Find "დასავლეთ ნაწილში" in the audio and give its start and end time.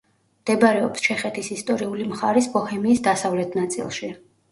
3.09-4.11